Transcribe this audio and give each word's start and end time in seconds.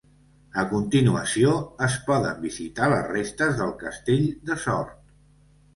A 0.61 0.63
continuació, 0.71 1.51
es 1.89 1.99
poden 2.09 2.41
visitar 2.49 2.91
les 2.97 3.07
restes 3.13 3.55
del 3.61 3.79
castell 3.87 4.29
de 4.51 4.61
Sort. 4.67 4.99